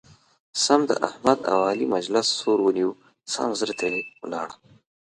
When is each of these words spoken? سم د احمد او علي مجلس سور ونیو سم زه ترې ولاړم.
سم 0.63 0.81
د 0.89 0.91
احمد 1.07 1.39
او 1.51 1.59
علي 1.69 1.85
مجلس 1.95 2.27
سور 2.39 2.57
ونیو 2.63 2.91
سم 3.33 3.49
زه 3.59 3.65
ترې 3.79 3.99
ولاړم. 4.23 4.59